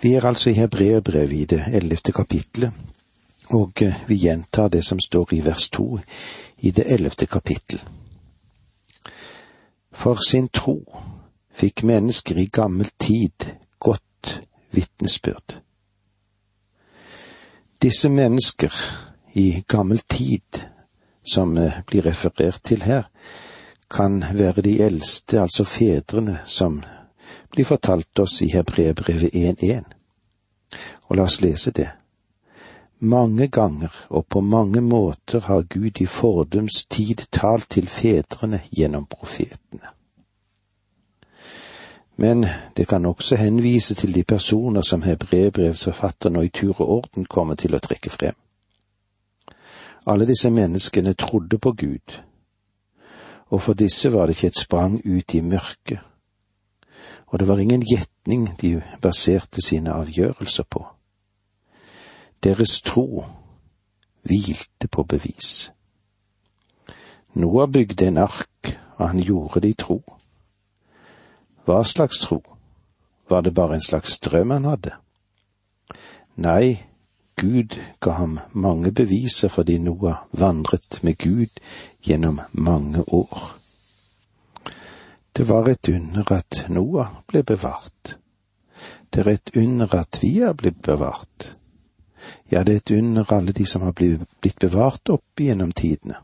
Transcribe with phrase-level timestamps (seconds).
[0.00, 2.72] Vi er altså i Hebreerbrevet i det ellevte kapitlet,
[3.50, 5.98] og eh, vi gjentar det som står i vers to
[6.58, 7.82] i det ellevte kapittel.
[9.92, 10.78] For sin tro
[11.50, 13.48] fikk mennesker i gammel tid
[13.80, 14.40] godt
[14.70, 15.58] vitnesbyrd.
[17.82, 18.74] Disse mennesker
[19.34, 20.62] i gammel tid,
[21.26, 23.10] som eh, blir referert til her,
[23.90, 26.82] kan være de eldste, altså fedrene, som
[27.50, 29.84] blir fortalt oss i Hebreerbrevet 1.1.
[31.08, 31.88] Og la oss lese det.
[33.00, 39.06] Mange ganger og på mange måter har Gud i fordums tid talt til fedrene gjennom
[39.06, 39.94] profetene.
[42.20, 46.90] Men det kan også henvise til de personer som hebreerbrevsforfatteren forfatter nå i tur og
[46.90, 48.34] orden kommer til å trekke frem.
[50.06, 52.18] Alle disse menneskene trodde på Gud,
[53.48, 56.00] og for disse var det ikke et sprang ut i mørket,
[57.30, 60.86] og det var ingen gjetning de baserte sine avgjørelser på.
[62.44, 63.24] Deres tro
[64.22, 65.70] hvilte på bevis.
[67.34, 70.02] Noah bygde en ark, og han gjorde det i tro.
[71.64, 72.42] Hva slags tro?
[73.28, 74.94] Var det bare en slags drøm han hadde?
[76.36, 76.84] Nei,
[77.36, 81.60] Gud ga ham mange beviser fordi Noah vandret med Gud
[82.02, 83.57] gjennom mange år.
[85.38, 88.18] Det var et under at Noah ble bevart.
[89.14, 91.54] Det er et under at vi er blitt bevart.
[92.50, 96.16] Ja, det er et under alle de som har blitt bevart opp gjennom tidene.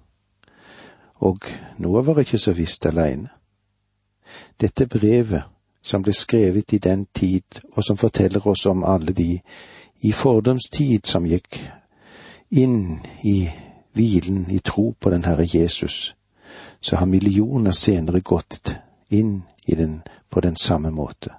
[1.23, 1.47] Og
[1.79, 3.31] Noah var ikke så visst aleine.
[4.61, 5.45] Dette brevet,
[5.83, 9.39] som ble skrevet i den tid, og som forteller oss om alle de
[10.03, 11.61] i fordums tid som gikk
[12.51, 13.47] inn i
[13.95, 16.17] hvilen i tro på den Herre Jesus,
[16.81, 18.75] så har millioner senere gått
[19.15, 21.35] inn i den på den samme måte.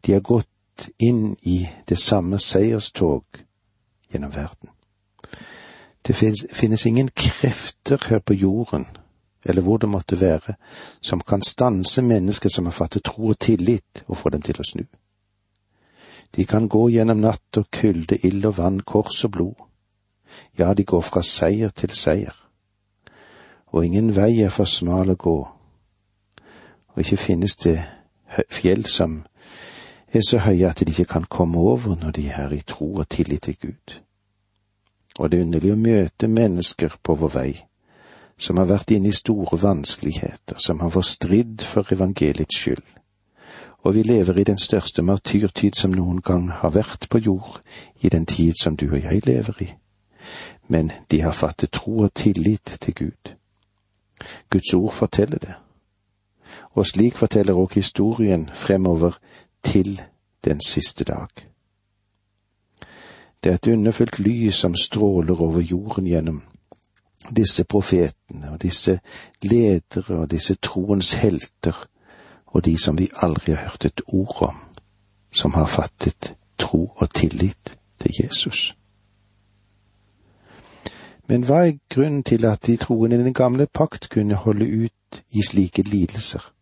[0.00, 3.24] De har gått inn i det samme seierstog
[4.12, 4.70] gjennom verden.
[6.02, 6.14] Det
[6.52, 8.86] finnes ingen krefter her på jorden,
[9.44, 10.54] eller hvor det måtte være,
[11.00, 14.66] som kan stanse mennesker som har fattet tro og tillit, og få dem til å
[14.66, 14.84] snu.
[16.36, 19.66] De kan gå gjennom natt og kulde, ild og vann, kors og blod.
[20.58, 22.34] Ja, de går fra seier til seier.
[23.66, 25.36] Og ingen vei er for smal å gå,
[26.96, 27.78] og ikke finnes det
[28.50, 29.20] fjell som
[30.12, 33.08] er så høye at de ikke kan komme over når de er i tro og
[33.08, 34.00] tillit til Gud.
[35.18, 37.50] Og det er underlig å møte mennesker på vår vei
[38.38, 42.84] som har vært inne i store vanskeligheter, som har fått stridd for evangeliets skyld.
[43.80, 47.62] Og vi lever i den største martyrtid som noen gang har vært på jord,
[48.00, 49.70] i den tid som du og jeg lever i.
[50.68, 53.32] Men de har fattet tro og tillit til Gud.
[54.50, 55.54] Guds ord forteller det.
[56.70, 59.18] Og slik forteller også historien fremover
[59.62, 60.02] til
[60.44, 61.28] den siste dag.
[63.44, 66.42] Det er et underfullt lys som stråler over jorden gjennom
[67.36, 69.00] disse profetene og disse
[69.42, 71.86] ledere og disse troens helter
[72.46, 74.56] og de som vi aldri har hørt et ord om,
[75.32, 78.76] som har fattet tro og tillit til Jesus.
[81.26, 84.95] Men hva er grunnen til at de troende i den gamle pakt kunne holde ut
[85.30, 86.52] i slike lidelser,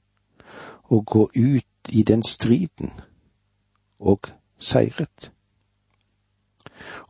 [0.85, 2.93] og gå ut i den striden,
[3.99, 4.21] og
[4.59, 5.33] seiret?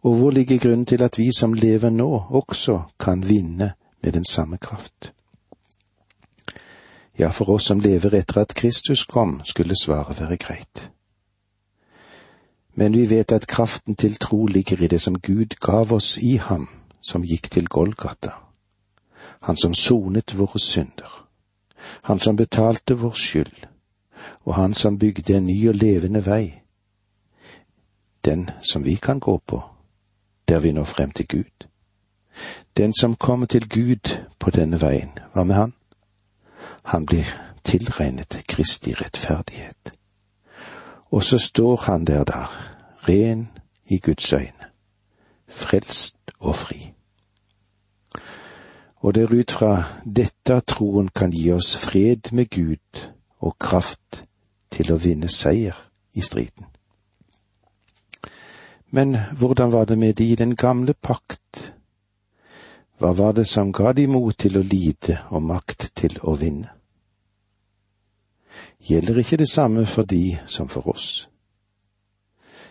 [0.02, 3.72] Og hvor ligger grunnen til at vi som lever nå, også kan vinne
[4.02, 5.12] med den samme kraft?
[7.18, 10.90] Ja, for oss som lever etter at Kristus kom, skulle svaret være greit.
[12.74, 16.36] Men vi vet at kraften til tro ligger i det som Gud gav oss i
[16.36, 16.68] ham,
[17.00, 18.30] som gikk til Golgata.
[19.42, 21.23] Han som sonet våre synder.
[22.02, 23.66] Han som betalte vår skyld.
[24.44, 26.60] Og han som bygde en ny og levende vei.
[28.24, 29.62] Den som vi kan gå på,
[30.48, 31.68] der vi når frem til Gud.
[32.76, 35.74] Den som kommer til Gud på denne veien, hva med han?
[36.84, 37.28] Han blir
[37.64, 39.92] tilregnet Kristi rettferdighet.
[41.10, 42.74] Og så står han der der,
[43.08, 43.48] ren
[43.86, 44.70] i Guds øyne,
[45.48, 46.93] frelst og fri.
[49.04, 49.72] Og det er ut fra
[50.04, 53.02] dette troen kan gi oss fred med Gud
[53.44, 54.22] og kraft
[54.72, 55.76] til å vinne seier
[56.16, 56.70] i striden.
[58.94, 61.74] Men hvordan var det med de i den gamle pakt?
[62.98, 66.70] Hva var det som ga de mot til å lide og makt til å vinne?
[68.88, 71.28] Gjelder ikke det samme for de som for oss?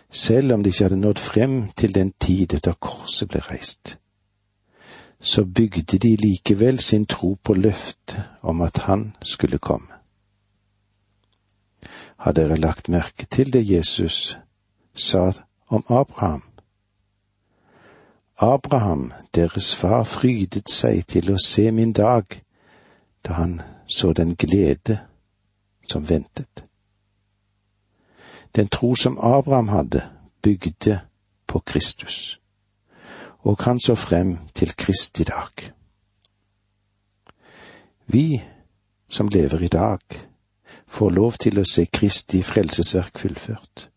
[0.10, 3.98] Selv om de ikke hadde nådd frem til den tid da korset ble reist,
[5.24, 9.88] så bygde de likevel sin tro på løftet om at han skulle komme.
[12.18, 14.38] Har dere lagt merke til det Jesus
[14.94, 15.32] sa
[15.68, 16.44] om Abraham.
[18.38, 22.26] Abraham, deres far, frydet seg til å se min dag,
[23.24, 25.00] da han så den glede
[25.88, 26.66] som ventet.
[28.56, 30.04] Den tro som Abraham hadde,
[30.42, 31.00] bygde
[31.48, 32.40] på Kristus,
[33.44, 35.72] og han så frem til Kristi dag.
[38.08, 38.42] Vi
[39.10, 40.00] som lever i dag,
[40.88, 43.90] får lov til å se Kristi frelsesverk fullført,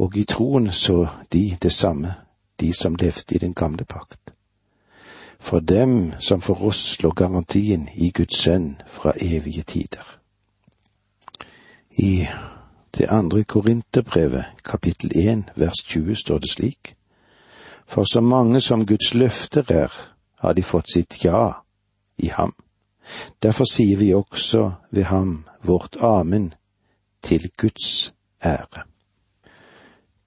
[0.00, 2.14] og i troen så de det samme,
[2.60, 4.34] de som levde i den gamle pakt.
[5.40, 10.04] For dem som for oss lå garantien i Guds sønn fra evige tider.
[11.90, 12.26] I
[12.98, 16.94] det andre Korinterbrevet, kapittel 1, vers 20, står det slik.
[17.90, 19.92] For så mange som Guds løfter er,
[20.38, 21.52] har de fått sitt ja
[22.22, 22.52] i ham.
[23.42, 26.52] Derfor sier vi også ved ham vårt amen
[27.22, 28.14] til Guds
[28.44, 28.84] ære.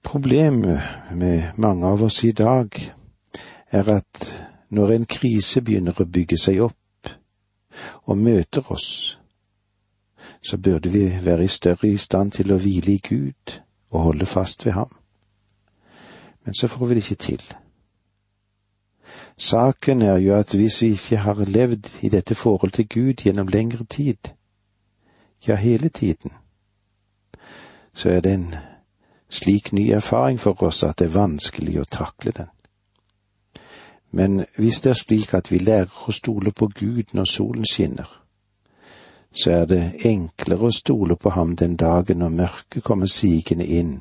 [0.04, 0.82] Problemet
[1.12, 2.68] med mange av oss i dag
[3.72, 4.28] er at
[4.68, 7.08] når en krise begynner å bygge seg opp
[8.04, 9.16] og møter oss,
[10.44, 13.56] så burde vi være i større i stand til å hvile i Gud
[13.90, 14.92] og holde fast ved ham.
[16.44, 17.42] Men så får vi det ikke til.
[19.36, 23.48] Saken er jo at hvis vi ikke har levd i dette forhold til Gud gjennom
[23.48, 24.16] lengre tid,
[25.46, 26.30] ja, hele tiden,
[27.94, 28.54] så er det en
[29.28, 32.50] slik ny erfaring for oss at det er vanskelig å takle den.
[34.10, 38.20] Men hvis det er slik at vi lærer å stole på Gud når solen skinner,
[39.34, 43.96] så er det enklere å stole på ham den dagen når mørket kommer sigende inn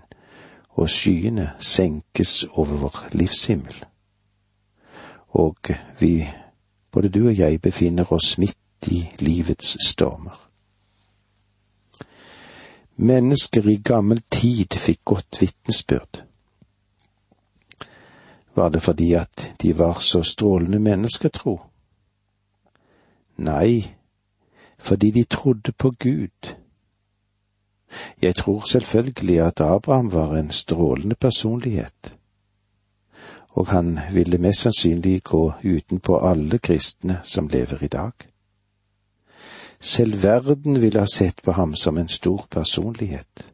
[0.73, 3.83] og skyene senkes over vår livshimmel
[5.33, 5.57] og
[5.99, 6.29] vi,
[6.91, 10.49] både du og jeg, befinner oss midt i livets stormer.
[12.95, 16.21] Mennesker i gammel tid fikk godt vitnesbyrd.
[18.55, 21.61] Var det fordi at de var så strålende mennesketro?
[23.37, 23.95] Nei,
[24.77, 26.53] fordi de trodde på Gud.
[28.21, 32.13] Jeg tror selvfølgelig at Abraham var en strålende personlighet
[33.53, 38.11] og han ville mest sannsynlig gå utenpå alle kristne som lever i dag.
[39.79, 43.53] Selv verden ville ha sett på ham som en stor personlighet.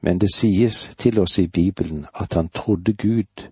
[0.00, 3.48] Men det sies til oss i Bibelen at han trodde Gud,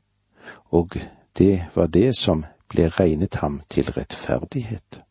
[0.64, 0.96] og
[1.38, 5.05] det var det som ble regnet ham til rettferdighet.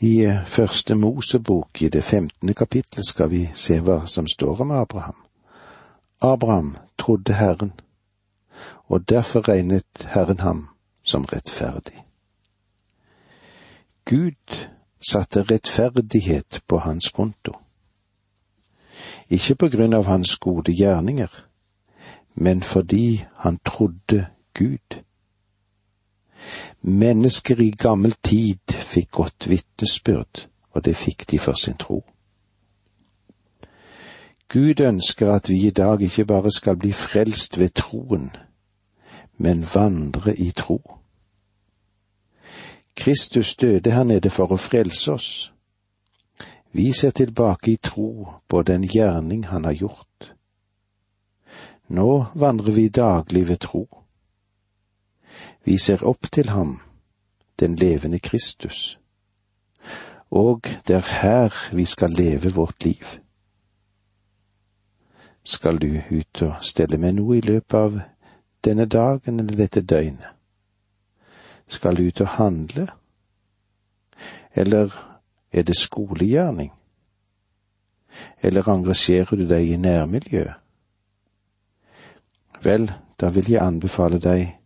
[0.00, 5.16] I første Mosebok i det femtende kapittel skal vi se hva som står om Abraham.
[6.22, 7.72] Abraham trodde Herren,
[8.86, 10.68] og derfor regnet Herren ham
[11.02, 12.04] som rettferdig.
[14.04, 14.66] Gud
[15.10, 17.58] satte rettferdighet på hans konto.
[19.28, 21.30] Ikke på grunn av hans gode gjerninger,
[22.34, 25.02] men fordi han trodde Gud.
[26.82, 32.04] Mennesker i gammel tid fikk godt vitnesbyrd, og det fikk de for sin tro.
[34.48, 38.30] Gud ønsker at vi i dag ikke bare skal bli frelst ved troen,
[39.36, 40.80] men vandre i tro.
[42.96, 45.52] Kristus døde her nede for å frelse oss.
[46.72, 50.32] Vi ser tilbake i tro på den gjerning han har gjort.
[51.88, 53.86] Nå vandrer vi daglig ved tro.
[55.68, 56.80] Vi ser opp til ham,
[57.60, 58.98] den levende Kristus,
[60.30, 63.04] og det er her vi skal leve vårt liv.
[65.44, 68.00] Skal du ut og stelle med noe i løpet av
[68.64, 70.32] denne dagen eller dette døgnet?
[71.68, 72.88] Skal du ut og handle?
[74.56, 74.94] Eller
[75.52, 76.72] er det skolegjerning?
[78.40, 80.54] Eller engasjerer du deg i nærmiljøet?
[82.64, 82.88] Vel,
[83.20, 84.57] da vil jeg anbefale deg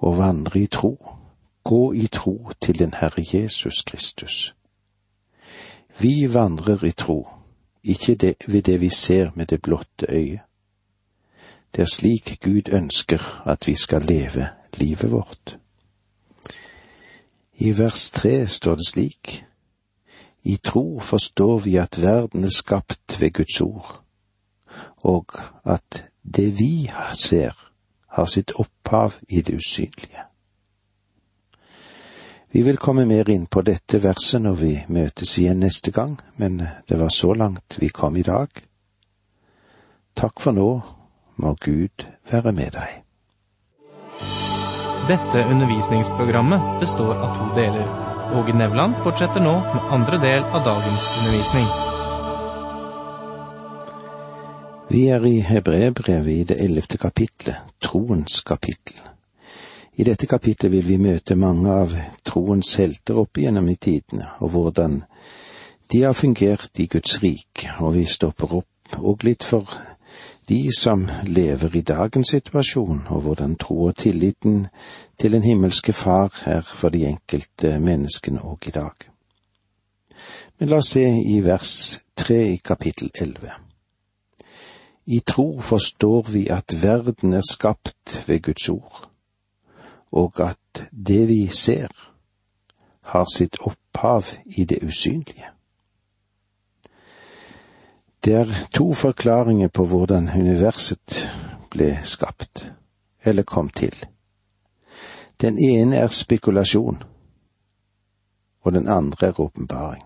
[0.00, 0.96] å vandre i tro,
[1.64, 4.54] gå i tro til den Herre Jesus Kristus.
[6.00, 7.28] Vi vandrer i tro,
[7.84, 10.40] ikke det, ved det vi ser med det blotte øyet.
[11.76, 15.58] Det er slik Gud ønsker at vi skal leve livet vårt.
[17.54, 19.44] I vers tre står det slik,
[20.44, 24.02] I tro forstår vi at verden er skapt ved Guds ord,
[24.96, 25.26] og
[25.64, 27.69] at det vi ser,
[28.10, 30.26] har sitt opphav i det usynlige.
[32.52, 36.58] Vi vil komme mer inn på dette verset når vi møtes igjen neste gang, men
[36.88, 38.48] det var så langt vi kom i dag.
[40.18, 40.70] Takk for nå
[41.40, 42.96] må Gud være med deg.
[45.10, 47.86] Dette undervisningsprogrammet består av to deler.
[48.34, 51.89] Åge Nevland fortsetter nå med andre del av dagens undervisning.
[54.90, 58.96] Vi er i Hebreerbrevet i det ellevte kapitlet, troens kapittel.
[59.94, 61.94] I dette kapitlet vil vi møte mange av
[62.26, 64.96] troens helter opp igjennom i tidene, og hvordan
[65.94, 69.70] de har fungert i Guds rik, og vi stopper opp og litt for
[70.50, 74.66] de som lever i dagens situasjon, og hvordan tro og tilliten
[75.14, 79.10] til den himmelske Far er for de enkelte menneskene òg i dag.
[80.58, 83.69] Men la oss se i vers tre i kapittel elleve.
[85.06, 89.10] I tro forstår vi at verden er skapt ved Guds ord,
[90.12, 91.88] og at det vi ser,
[93.02, 95.46] har sitt opphav i det usynlige.
[98.24, 101.30] Det er to forklaringer på hvordan universet
[101.70, 102.72] ble skapt,
[103.24, 103.94] eller kom til.
[105.40, 107.02] Den ene er spekulasjon,
[108.60, 110.02] og den andre er åpenbaring.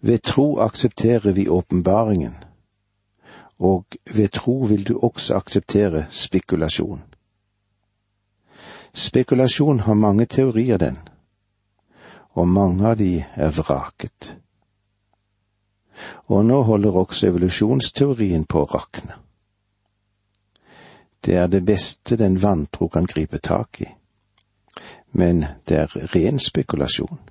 [0.00, 2.34] Ved tro aksepterer vi åpenbaringen,
[3.60, 7.02] og ved tro vil du også akseptere spekulasjon.
[8.94, 10.98] Spekulasjon har mange teorier, den,
[12.30, 14.36] og mange av de er vraket.
[16.26, 19.18] Og nå holder også evolusjonsteorien på å rakne.
[21.20, 23.88] Det er det beste den vantro kan gripe tak i,
[25.12, 27.29] men det er ren spekulasjon.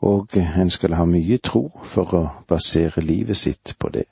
[0.00, 4.06] Og en skal ha mye tro for å basere livet sitt på det.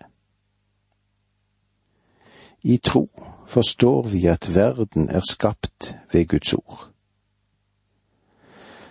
[2.66, 3.06] I tro
[3.46, 6.88] forstår vi at verden er skapt ved Guds ord.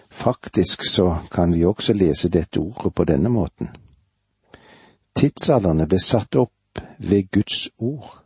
[0.09, 3.67] Faktisk så kan vi også lese dette ordet på denne måten.
[5.15, 8.25] Tidsalderne ble satt opp ved Guds ord.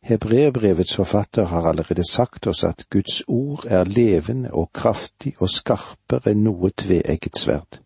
[0.00, 6.32] Hebreerbrevets forfatter har allerede sagt oss at Guds ord er levende og kraftig og skarpere
[6.32, 7.80] enn noe tveegget sverd.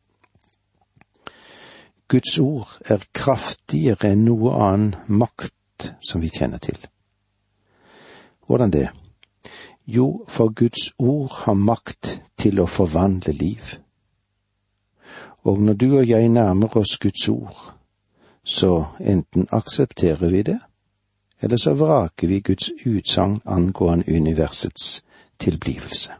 [2.09, 6.79] Guds ord er kraftigere enn noe annen makt som vi kjenner til.
[8.47, 8.89] Hvordan det?
[9.87, 13.75] Jo, for Guds ord har makt til å forvandle liv.
[15.45, 17.75] Og når du og jeg nærmer oss Guds ord,
[18.45, 20.61] så enten aksepterer vi det,
[21.45, 25.05] eller så vraker vi Guds utsagn angående universets
[25.39, 26.13] tilblivelse.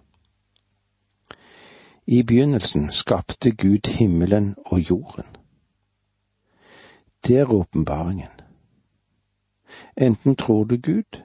[2.07, 5.25] I begynnelsen skapte Gud himmelen og jorden.
[7.27, 8.29] Det er åpenbaringen.
[9.97, 11.23] Enten tror du Gud,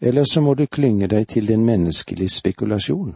[0.00, 3.14] eller så må du klynge deg til den menneskelige spekulasjon.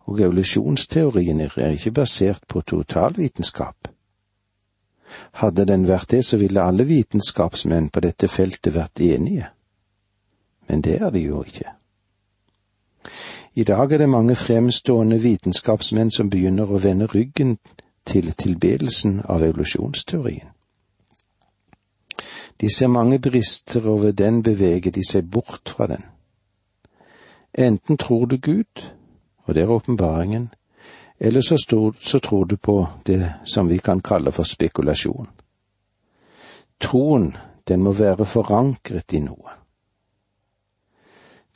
[0.00, 3.91] Og evolusjonsteorien er ikke basert på totalvitenskap.
[5.32, 9.50] Hadde den vært det, så ville alle vitenskapsmenn på dette feltet vært enige.
[10.68, 11.72] Men det er de jo ikke.
[13.54, 17.58] I dag er det mange fremstående vitenskapsmenn som begynner å vende ryggen
[18.06, 20.48] til tilbedelsen av evolusjonsteorien.
[22.60, 26.04] De ser mange brister, og ved den beveger de seg bort fra den.
[27.54, 28.92] Enten tror du Gud,
[29.44, 30.48] og det er åpenbaringen,
[31.24, 35.28] eller så, stod, så tror du på det som vi kan kalle for spekulasjon.
[36.82, 37.36] Troen,
[37.68, 39.54] den må være forankret i noe.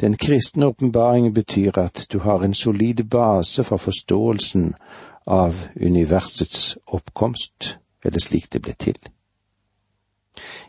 [0.00, 4.74] Den kristne åpenbaringen betyr at du har en solid base for forståelsen
[5.26, 8.98] av universets oppkomst, eller slik det ble til.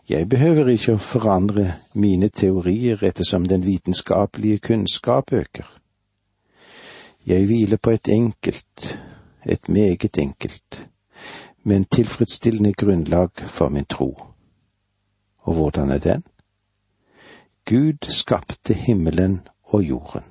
[0.10, 5.68] Jeg behøver ikke å forandre mine teorier ettersom den vitenskapelige kunnskap øker.
[7.28, 9.00] Jeg hviler på et enkelt,
[9.46, 10.90] et meget enkelt,
[11.64, 14.24] men tilfredsstillende grunnlag for min tro.
[15.38, 16.24] Og hvordan er den?
[17.66, 20.24] Gud skapte himmelen og jorden.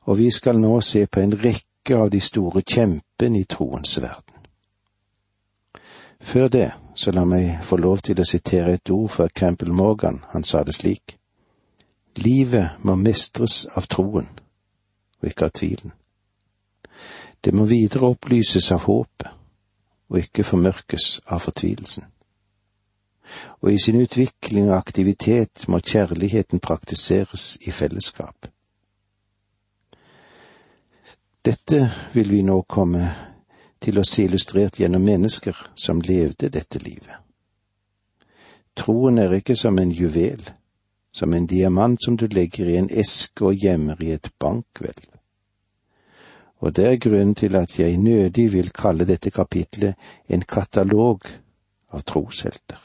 [0.00, 4.46] Og vi skal nå se på en rekke av de store kjempene i troens verden.
[6.20, 10.24] Før det, så la meg få lov til å sitere et ord fra Campbell Morgan,
[10.28, 11.18] han sa det slik.
[12.16, 14.26] Livet må mestres av troen
[15.24, 15.92] og ikke av tvilen.
[17.44, 19.28] Det må videre opplyses av håpet,
[20.12, 22.06] og ikke formørkes av fortvilelsen.
[23.64, 28.48] Og i sin utvikling og aktivitet må kjærligheten praktiseres i fellesskap.
[31.44, 31.80] Dette
[32.12, 33.08] vil vi nå komme
[33.80, 37.16] til å se illustrert gjennom mennesker som levde dette livet.
[38.76, 40.40] Troen er ikke som en juvel,
[41.12, 45.13] som en diamant som du legger i en eske og gjemmer i et bankhvelv
[46.60, 49.94] og det er grunnen til at jeg nødig vil kalle dette kapitlet
[50.28, 51.26] en katalog
[51.92, 52.80] av troshelter.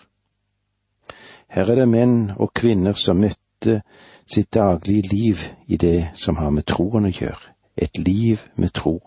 [1.49, 3.81] Her er det menn og kvinner som møtte
[4.29, 8.99] sitt daglige liv i det som har med troen å gjøre, et liv med tro.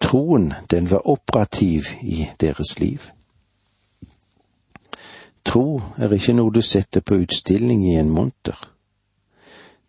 [0.00, 3.10] Troen, den var operativ i deres liv.
[5.46, 8.56] Tro er ikke noe du setter på utstilling i en monter.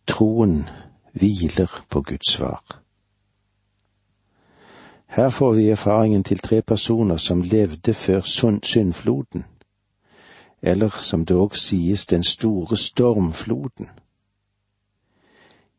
[0.07, 0.61] Troen
[1.17, 2.61] hviler på Guds svar.
[5.07, 8.21] Her får vi erfaringen til tre personer som levde før
[8.63, 9.45] syndfloden,
[10.61, 13.89] eller som det òg sies den store stormfloden.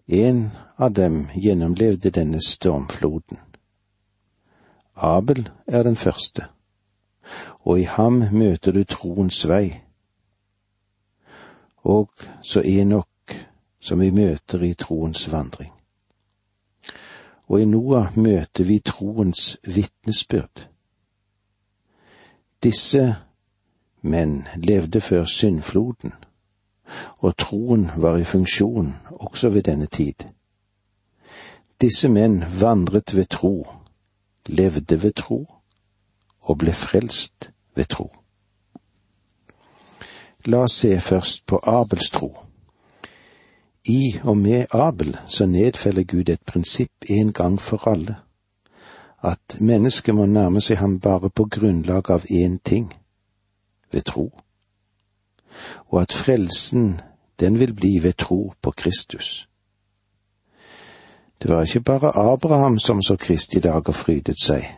[0.08, 3.38] En av dem gjennomlevde denne stormfloden.
[4.96, 6.44] Abel er den første,
[7.60, 9.82] og i ham møter du troens vei.
[11.84, 12.10] Og
[12.42, 13.36] så Enok,
[13.80, 15.77] som vi møter i troens vandring.
[17.48, 20.68] Og i Noah møter vi troens vitnesbyrd.
[22.62, 23.16] Disse
[24.02, 26.12] menn levde før syndfloden,
[27.18, 30.28] og troen var i funksjon også ved denne tid.
[31.80, 33.68] Disse menn vandret ved tro,
[34.46, 35.46] levde ved tro
[36.40, 38.10] og ble frelst ved tro.
[40.46, 42.47] La oss se først på Abels tro.
[43.88, 48.16] I og med Abel så nedfeller Gud et prinsipp en gang for alle,
[49.22, 52.92] at mennesket må nærme seg ham bare på grunnlag av én ting,
[53.92, 54.32] ved tro,
[55.88, 57.00] og at frelsen
[57.40, 59.48] den vil bli ved tro på Kristus.
[61.42, 64.68] Det var ikke bare Abraham som så Kristi dag og frydet seg,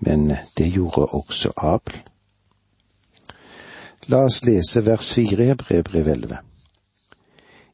[0.00, 2.02] men det gjorde også Abel.
[4.06, 6.49] La oss lese vers fire i Hebrevbrev 11.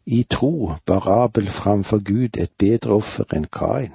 [0.06, 3.92] I tro bar Abel framfor Gud et bedre offer enn Kain.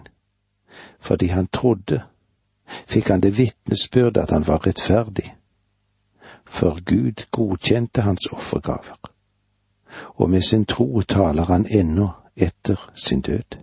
[1.00, 2.02] Fordi han trodde,
[2.88, 5.36] fikk han det vitnesbyrd at han var rettferdig.
[6.46, 9.00] For Gud godkjente hans offergaver,
[10.20, 13.58] og med sin tro taler han ennå etter sin død.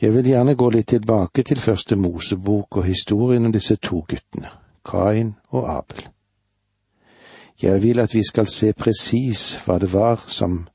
[0.00, 4.52] Jeg vil gjerne gå litt tilbake til første Mosebok og historien om disse to guttene,
[4.84, 6.04] Kain og Abel.
[7.62, 10.68] Jeg vil at vi skal se presis hva det var som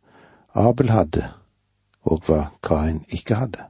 [0.55, 1.29] Abel hadde,
[2.03, 3.63] og hva Kain ikke hadde.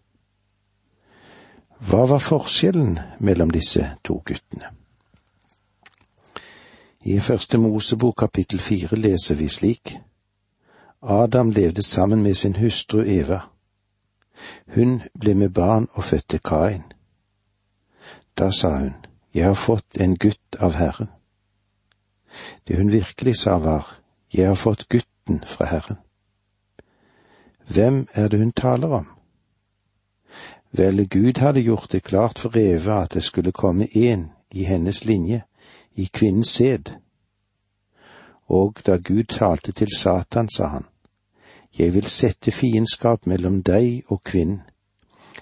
[1.84, 4.74] Hva var forskjellen mellom disse to guttene?
[7.04, 9.98] I første Mosebok kapittel fire leser vi slik.
[11.02, 13.42] Adam levde sammen med sin hustru Eva
[14.76, 16.84] hun ble med barn og fødte Kain.
[18.38, 18.94] Da sa hun,
[19.34, 21.10] Jeg har fått en gutt av Herren.
[22.68, 24.00] Det hun virkelig sa var,
[24.34, 25.98] Jeg har fått gutten fra Herren.
[27.68, 29.08] Hvem er det hun taler om?
[30.72, 35.06] Vel, Gud hadde gjort det klart for Eva at det skulle komme en i hennes
[35.06, 35.44] linje,
[35.96, 36.96] i kvinnens sæd.
[38.48, 40.86] Og da Gud talte til Satan, sa han,
[41.78, 44.62] jeg vil sette fiendskap mellom deg og kvinnen,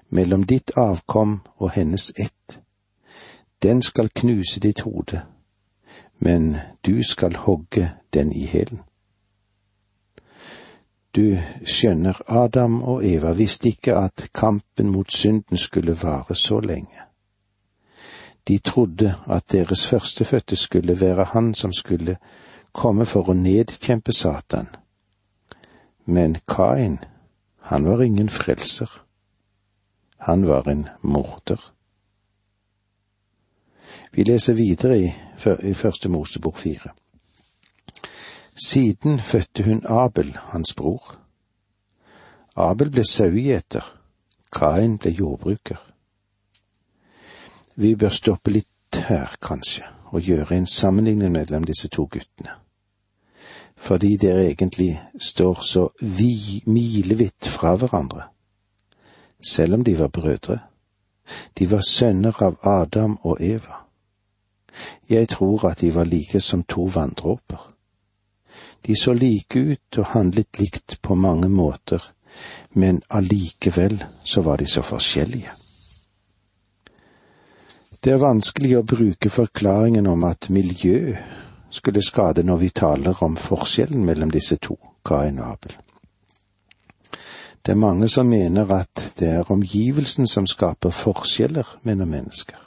[0.10, 2.60] mellom ditt avkom og hennes ett.
[3.63, 5.21] Den skal knuse ditt hode,
[6.21, 8.79] men du skal hogge den i hælen.
[11.15, 17.01] Du skjønner, Adam og Eva visste ikke at kampen mot synden skulle vare så lenge.
[18.47, 22.17] De trodde at deres førstefødte skulle være han som skulle
[22.71, 24.67] komme for å nedkjempe Satan
[26.05, 26.99] men Kain,
[27.60, 28.89] han var ingen frelser.
[30.17, 31.73] Han var en morder.
[34.12, 35.13] Vi leser videre i,
[35.63, 36.91] i Første Mosebok fire.
[38.65, 41.15] Siden fødte hun Abel, hans bror.
[42.56, 43.86] Abel ble sauegjeter,
[44.51, 45.80] Kain ble jordbruker.
[47.75, 52.62] Vi bør stoppe litt her, kanskje, og gjøre en sammenligning mellom disse to guttene
[53.82, 58.23] fordi dere egentlig står så vi, milevidt fra hverandre,
[59.41, 60.60] selv om de var brødre.
[61.58, 63.80] De var sønner av Adam og Eva.
[65.10, 67.73] Jeg tror at de var like som to vanndråper.
[68.88, 72.13] De så like ut og handlet likt på mange måter,
[72.73, 75.51] men allikevel så var de så forskjellige.
[78.03, 81.13] Det er vanskelig å bruke forklaringen om at miljø
[81.69, 85.75] skulle skade når vi taler om forskjellen mellom disse to, Kain og Abel.
[87.62, 92.57] Det er mange som mener at det er omgivelsen som skaper forskjeller mellom mennesker.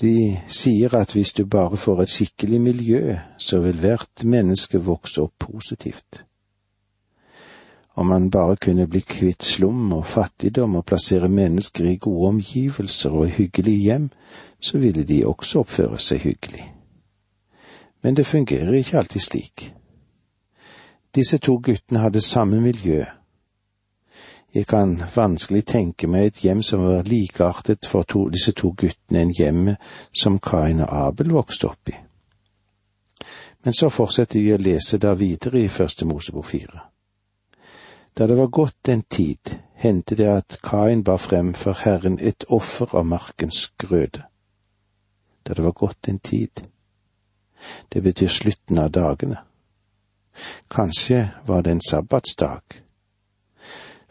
[0.00, 5.22] De sier at hvis du bare får et skikkelig miljø, så vil hvert menneske vokse
[5.22, 6.24] opp positivt.
[7.96, 13.10] Om man bare kunne bli kvitt slum og fattigdom og plassere mennesker i gode omgivelser
[13.10, 14.10] og hyggelige hjem,
[14.60, 16.76] så ville de også oppføre seg hyggelig
[18.06, 19.74] men det fungerer ikke alltid slik.
[21.14, 23.04] Disse to guttene hadde samme miljø.
[24.56, 29.26] Jeg kan vanskelig tenke meg et hjem som var likeartet for to, disse to guttene
[29.26, 29.82] enn hjemmet
[30.16, 31.96] som Kain og Abel vokste opp i.
[33.66, 36.86] Men så fortsetter vi å lese da videre i Første Mosebok fire.
[38.16, 42.48] Da det var gått en tid, hendte det at Kain bar frem for Herren et
[42.48, 44.24] offer av markens grøde.
[45.44, 46.64] Da det var gått en tid.
[47.92, 49.42] Det betyr slutten av dagene.
[50.72, 52.85] Kanskje var det en sabbatsdag.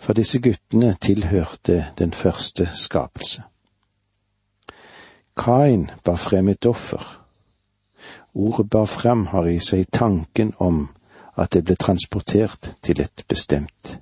[0.05, 3.41] For disse guttene tilhørte den første skapelse.
[5.37, 7.25] Kain bar frem et offer.
[8.33, 10.77] Ordet bar frem har i seg tanken om
[11.33, 13.95] at det ble transportert til et bestemt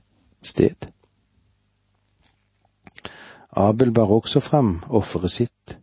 [0.44, 0.89] sted.
[3.56, 5.80] Abel bar også fram offeret sitt.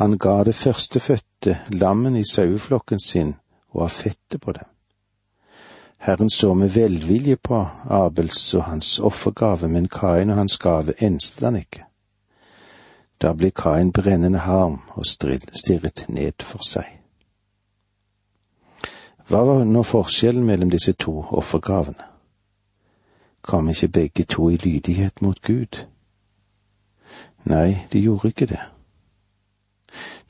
[0.00, 3.36] Han ga det førstefødte lammen i saueflokken sin
[3.76, 4.77] og av fettet på dem.
[5.98, 11.44] Herren så med velvilje på Abels og hans offergave, men Kain og hans gave enstet
[11.44, 11.84] han ikke.
[13.22, 16.86] Da ble Kain brennende harm og stirret ned for seg.
[19.28, 22.06] Hva var nå forskjellen mellom disse to offergavene?
[23.42, 25.84] Kom ikke begge to i lydighet mot Gud?
[27.44, 28.62] Nei, de gjorde ikke det.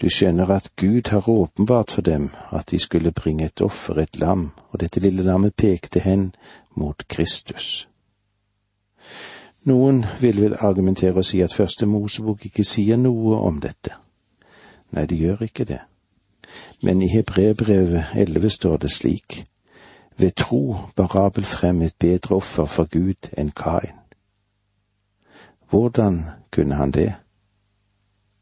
[0.01, 4.19] Du skjønner at Gud har åpenbart for dem at de skulle bringe et offer, et
[4.19, 6.35] lam, og dette lille lammet pekte hen
[6.75, 7.89] mot Kristus.
[9.65, 13.91] Noen vil vel argumentere og si at Første Mosebok ikke sier noe om dette.
[14.95, 15.81] Nei, det gjør ikke det.
[16.83, 19.45] Men i Hebrebrevet 11 står det slik,
[20.17, 23.99] ved tro bar Abel frem et bedre offer for Gud enn Kain.
[25.71, 27.13] Hvordan kunne han det?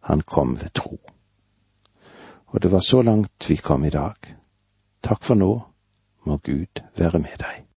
[0.00, 1.00] Han kom ved tro.
[2.46, 4.16] Og det var så langt vi kom i dag.
[5.02, 5.52] Takk for nå,
[6.26, 7.65] må Gud være med deg.